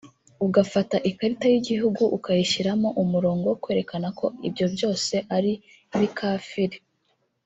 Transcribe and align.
ugafata 0.45 0.95
ikarita 1.09 1.45
y’igihugu 1.49 2.03
ukayishyiramo 2.17 2.89
umurongo 3.03 3.43
wo 3.51 3.57
kwerekana 3.63 4.07
ko 4.19 4.25
ibyo 4.47 4.65
byose 4.73 5.13
ari 5.35 5.51
ibikafiri 5.95 6.77